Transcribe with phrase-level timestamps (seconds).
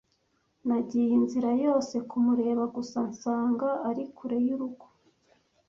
[0.67, 4.85] Nagiye inzira yose kumureba gusa nsanga ari kure y'urugo.